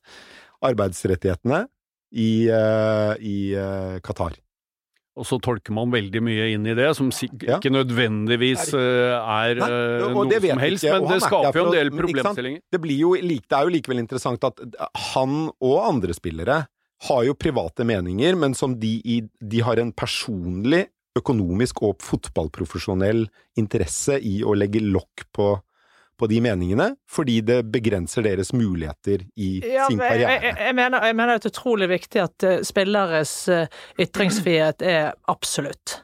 [0.65, 1.67] arbeidsrettighetene
[2.13, 4.37] i, eh, i eh, Qatar.
[5.17, 9.69] Og så tolker man veldig mye inn i det, som ikke nødvendigvis eh, er Nei,
[10.03, 12.65] noe som helst, ikke, men det er skaper jo en del problemstillinger.
[12.73, 14.61] Det, blir jo, det er jo likevel interessant at
[15.15, 16.67] han og andre spillere
[17.07, 23.23] har jo private meninger, men som de, i, de har en personlig, økonomisk og fotballprofesjonell
[23.57, 25.55] interesse i å legge lokk på,
[26.19, 30.31] på de meningene, fordi det begrenser deres muligheter i Ja, sin karriere.
[30.33, 33.67] jeg, jeg, jeg, mener, jeg mener det er utrolig viktig at eh, spilleres eh,
[34.01, 36.01] ytringsfrihet er absolutt.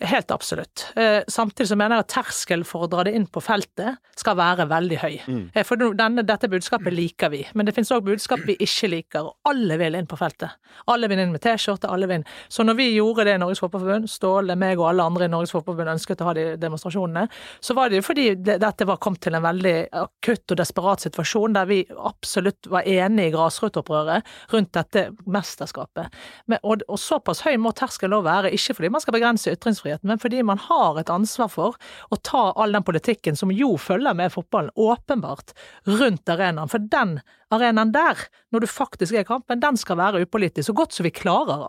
[0.00, 0.86] Helt absolutt.
[0.96, 4.36] Eh, Samtidig så mener jeg at terskelen for å dra det inn på feltet, skal
[4.36, 5.14] være veldig høy.
[5.28, 5.42] Mm.
[5.66, 9.50] For denne, dette budskapet liker vi, men det finnes òg budskap vi ikke liker, og
[9.50, 10.56] alle vil inn på feltet.
[10.92, 12.26] Alle vil inn med T-skjorte, alle vil inn.
[12.48, 15.52] Så når vi gjorde det i Norges Fotballforbund, Ståle, meg og alle andre i Norges
[15.54, 17.26] Fotballforbund ønsket å ha de demonstrasjonene,
[17.60, 21.56] så var det jo fordi dette var kommet til en veldig akutt og desperat situasjon
[21.56, 26.08] der vi absolutt var enige i grasrotopprøret rundt dette mesterskapet.
[26.48, 29.89] Men, og, og såpass høy må terskelen òg være, ikke fordi man skal begrense ytringsfriheten,
[30.02, 31.76] men fordi man har et ansvar for
[32.10, 35.54] å ta all den politikken som jo følger med fotballen, åpenbart,
[35.88, 36.70] rundt arenaen.
[36.70, 37.18] For den
[37.50, 38.18] arenaen der,
[38.54, 41.64] når du faktisk er i kampen, den skal være upolitisk, så godt som vi klarer.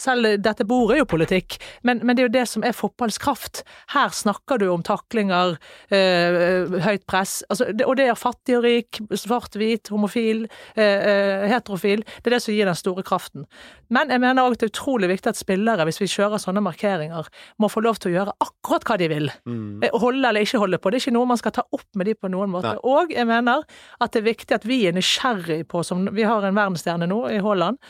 [0.00, 3.20] Selv dette bordet er jo politikk, men, men det er jo det som er fotballens
[3.20, 3.62] kraft.
[3.92, 5.58] Her snakker du om taklinger,
[5.92, 10.46] øh, høyt press, altså, og det er fattig og rik, svart, hvit, homofil,
[10.76, 12.04] eh, heterofil.
[12.20, 13.46] Det er det som gir den store kraften.
[13.92, 17.28] Men jeg mener òg det er utrolig viktig at spillere, hvis vi kjører sånne markeringer,
[17.58, 19.30] må få lov til å gjøre akkurat hva de vil.
[19.48, 19.86] Mm.
[20.02, 20.92] Holde eller ikke holde på.
[20.92, 22.74] Det er ikke noe man skal ta opp med de på noen måte.
[22.76, 22.84] Nei.
[22.86, 23.64] Og jeg mener
[23.98, 27.22] at det er viktig at vi er nysgjerrig på, som vi har en verdensstjerne nå
[27.32, 27.80] i Holland,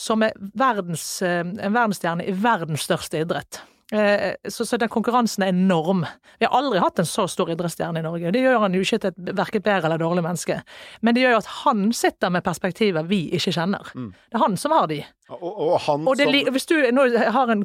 [0.00, 3.62] som er verdens, eh, en verdensstjerne i verdens største idrett.
[3.92, 6.06] Eh, Så, så den konkurransen er enorm.
[6.40, 8.32] Vi har aldri hatt en så stor idrettsstjerne i Norge.
[8.32, 10.62] Det gjør han jo ikke til et verket bedre eller dårlig menneske.
[11.02, 13.92] Men det gjør jo at han sitter med perspektiver vi ikke kjenner.
[13.92, 15.02] Det er han som har de.
[15.28, 17.04] Og, og han Og det, som hvis du nå
[17.36, 17.64] har en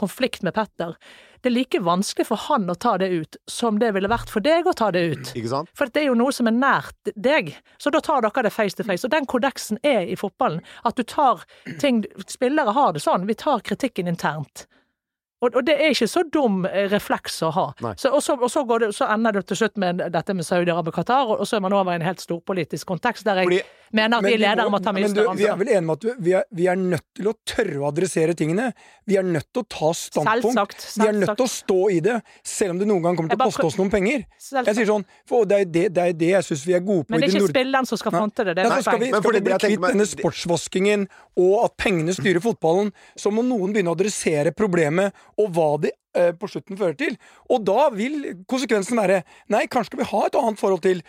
[0.00, 0.96] konflikt med Petter,
[1.44, 4.40] det er like vanskelig for han å ta det ut som det ville vært for
[4.40, 5.32] deg å ta det ut.
[5.76, 8.74] For det er jo noe som er nært deg, så da tar dere det face
[8.74, 9.04] to face.
[9.06, 11.44] Og den kodeksen er i fotballen, at du tar
[11.78, 14.64] ting Spillere har det sånn, vi tar kritikken internt.
[15.44, 17.64] Og, og det er ikke så dum eh, refleks å ha.
[18.00, 20.46] Så, og så, og så, går det, så ender det til slutt med dette med
[20.48, 23.42] Saudi-Arabia og Qatar, og, og så er man over i en helt storpolitisk kontekst der
[23.42, 25.40] jeg Fordi- mener at Men vi vi ledere må ta mye større ansvar.
[25.40, 27.88] Vi er vel enige om at vi, er, vi er nødt til å tørre å
[27.90, 28.70] adressere tingene.
[29.06, 30.46] Vi er nødt til å ta standpunkt.
[30.46, 33.34] Selvsagt, Vi er nødt til å stå i det, selv om det noen gang kommer
[33.34, 34.24] til å koste oss noen penger.
[34.36, 34.72] Selvsagt.
[34.72, 37.06] Jeg sier sånn, for det er det, det, er det jeg syns vi er gode
[37.06, 38.56] på Men det er ikke spilleren som skal fronte det.
[38.58, 42.42] det er så skal vi, skal vi bli kvitt denne sportsvaskingen og at pengene styrer
[42.44, 46.96] fotballen, så må noen begynne å adressere problemet og hva det eh, på slutten fører
[46.98, 47.18] til.
[47.52, 49.22] Og da vil konsekvensen være
[49.52, 51.02] nei, kanskje skal vi ha et annet forhold til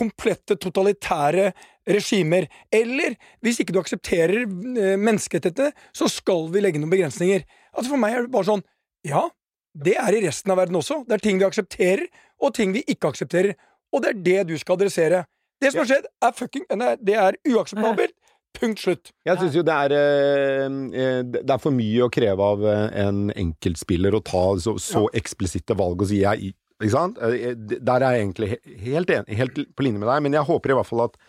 [0.00, 1.50] komplette totalitære
[1.90, 2.48] regimer.
[2.72, 7.44] Eller hvis ikke du aksepterer eh, menneskerettighetene, så skal vi legge noen begrensninger.
[7.74, 8.64] Altså For meg er det bare sånn
[9.06, 9.28] Ja,
[9.72, 11.02] det er i resten av verden også.
[11.08, 12.08] Det er ting vi aksepterer,
[12.42, 13.54] og ting vi ikke aksepterer.
[13.94, 15.24] Og det er det du skal adressere.
[15.60, 18.16] Det som har skjedd, er fucking nei, Det er uakseptabelt.
[18.56, 19.12] Punkt slutt.
[19.22, 23.28] Jeg syns jo det er eh, eh, Det er for mye å kreve av en
[23.30, 27.20] enkeltspiller å ta så, så eksplisitte valg og si jeg Ikke sant?
[27.20, 30.72] Eh, Der er jeg egentlig helt, enig, helt på linje med deg, men jeg håper
[30.72, 31.20] i hvert fall at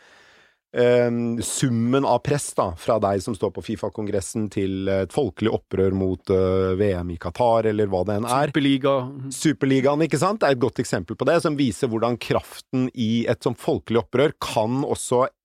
[0.71, 5.95] um, summen av press da, fra deg som står på Fifa-kongressen til et folkelig opprør
[5.97, 8.95] mot uh, VM i Qatar, eller hva det enn er, Superliga.
[9.35, 13.25] Superligaen, ikke sant, Det er et godt eksempel på det, som viser hvordan kraften i
[13.31, 15.35] et sånt folkelig opprør kan også eh,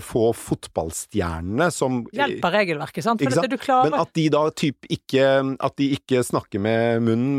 [0.00, 3.20] få fotballstjernene som Hjelper regelverket, sant?
[3.20, 3.50] For sant?
[3.52, 5.26] du klarer Men at de da typ ikke
[5.60, 7.34] At de ikke snakker med munnen,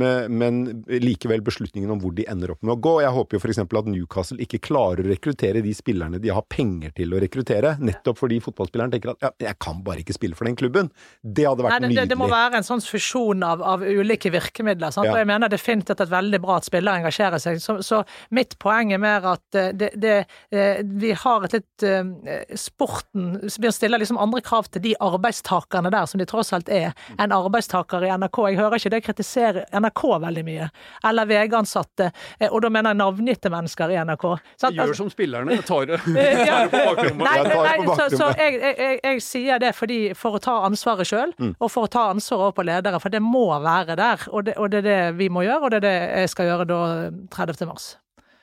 [0.00, 0.58] men, men
[0.90, 2.94] likevel beslutningen om hvor de ender opp med å gå.
[3.04, 6.42] Jeg håper jo for eksempel at Newcastle ikke klarer å rekruttere de spillerne de har
[6.50, 10.38] penger til å rekruttere, nettopp fordi fotballspilleren tenker at ja, jeg kan bare ikke spille
[10.38, 10.90] for den klubben.
[11.22, 12.12] Det hadde vært Nei, det, nydelig.
[12.12, 14.94] det må være en sånn fusjon av, av ulike virkemidler.
[14.94, 15.08] Sant?
[15.08, 15.14] Ja.
[15.14, 17.62] Og jeg mener definitivt at det er veldig bra at spillere engasjerer seg.
[17.62, 18.02] Så, så
[18.36, 20.16] mitt poeng er mer at eh, det, det,
[20.54, 25.90] eh, vi har et litt eh, Sporten blir stiller liksom andre krav til de arbeidstakerne
[25.92, 28.38] der, som de tross alt er, enn arbeidstakere i NRK.
[28.50, 30.68] Jeg hører ikke det kritisere NRK veldig mye.
[31.06, 32.10] Eller VG-ansatte.
[32.40, 34.26] eh, Og da mener jeg navngitte mennesker i NRK.
[34.56, 34.74] Sant?
[34.76, 35.60] gjør Altså- som spillerne.
[35.66, 36.44] Tar det, ja.
[36.46, 37.24] tar det på bakrommet.
[37.24, 40.58] Nei, Jeg nei, så, så jeg, jeg, jeg, jeg sier det fordi, for å ta
[40.66, 41.54] ansvaret sjøl, Mm.
[41.60, 42.98] og for å ta ansvaret over på ledere.
[43.00, 45.70] For det må være der, og det, og det er det vi må gjøre, og
[45.70, 47.66] det er det jeg skal gjøre da 30.
[47.68, 47.96] mars.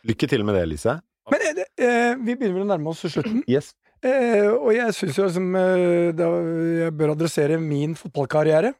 [0.08, 1.00] Lykke til med det, Lise.
[1.32, 3.42] Men eh, eh, vi begynner vel å nærme oss slutten.
[3.50, 3.74] Yes.
[4.06, 6.24] Eh, og jeg syns jo liksom eh,
[6.86, 8.74] jeg bør adressere min fotballkarriere.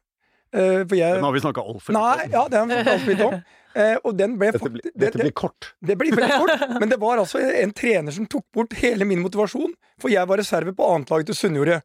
[0.54, 3.24] Eh, for jeg Den har vi snakka altfor Nei, ja, det har vi snakket litt
[3.30, 3.40] om.
[3.78, 5.66] Eh, og den ble Dette, blir- det, dette det, blir kort.
[5.84, 6.62] det blir veldig kort.
[6.82, 9.74] Men det var altså en trener som tok bort hele min motivasjon.
[10.02, 11.76] For jeg var reserve på annetlaget til Sunnjordet.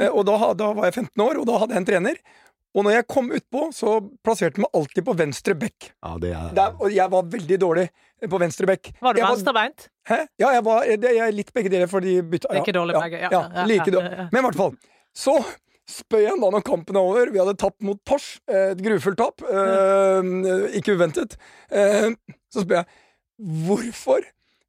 [0.00, 2.18] Eh, og da, da var jeg 15 år, og da hadde jeg en trener.
[2.76, 5.86] Og når jeg kom utpå, så plasserte de meg alltid på venstre bekk.
[6.04, 7.86] Ja, det er Der, og jeg var veldig dårlig
[8.28, 8.90] på venstre bekk.
[9.00, 9.86] Var du venstrebeint?
[10.10, 10.18] Hæ?
[10.42, 13.00] Ja, jeg var det, jeg er litt begge deler, for de bytta Like dårlig ja,
[13.06, 14.10] begge, ja, Ja, ja, like ja, dårlig.
[14.12, 14.28] ja, ja.
[14.32, 14.76] Men i hvert fall.
[15.16, 15.34] Så
[15.88, 17.32] spøy jeg da når kampen er over.
[17.32, 18.28] Vi hadde tapt mot Tors.
[18.50, 19.40] eh, Et grufullt tap.
[19.40, 21.36] eh, ikke uventet.
[21.70, 22.10] Eh,
[22.52, 22.86] så spør jeg
[23.66, 24.24] hvorfor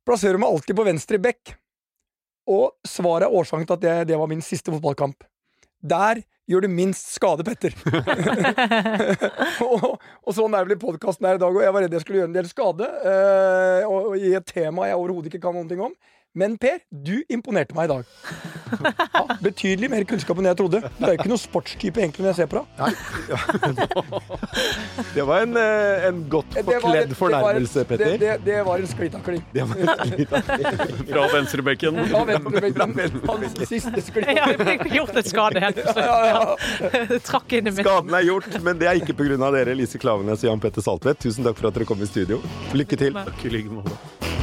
[0.08, 1.58] plasserer du meg alltid på venstre bekk?
[2.48, 5.24] Og svaret er årsaken til at det, det var min siste fotballkamp.
[5.82, 7.74] Der gjør det minst skade, Petter.
[9.68, 11.64] og, og sånn er vel i podkasten her i dag òg.
[11.66, 12.92] Jeg var redd jeg skulle gjøre en del skade.
[13.04, 15.96] uh, og, og i et tema jeg overhodet ikke kan noen ting om.
[16.38, 18.04] Men Per, du imponerte meg i dag.
[19.18, 20.82] Ja, betydelig mer kunnskap enn jeg trodde.
[21.00, 22.68] Du er jo ikke noen sportstype egentlig når jeg ser på deg.
[25.16, 28.18] Det var en, eh, en godt Det forkledd det fornærmelse, Petter.
[28.22, 29.42] det, det var en sklitakling.
[29.56, 30.66] Det var en sklitakling.
[31.10, 32.02] Fra venstrebekken.
[32.12, 32.96] Fra venstrebekken.
[33.32, 34.38] Hans siste sklitakling.
[34.38, 37.26] Ja, jeg fikk gjort et skade helt til slutt.
[37.32, 37.88] Trakk inn i midten.
[37.88, 39.52] Skaden er gjort, men det er ikke pga.
[39.58, 41.24] dere, Lise Klavenes og Jan Petter Saltvedt.
[41.26, 42.44] Tusen takk for at dere kom i studio.
[42.78, 43.18] Lykke til.
[43.18, 44.37] Takk i like måte.